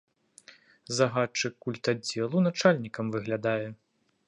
[0.99, 3.63] Загадчык культаддзелу начальнікам выглядае.